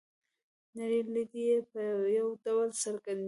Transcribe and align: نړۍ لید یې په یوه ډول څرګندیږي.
نړۍ 0.77 0.99
لید 1.13 1.33
یې 1.45 1.57
په 1.71 1.81
یوه 2.17 2.33
ډول 2.45 2.69
څرګندیږي. 2.83 3.19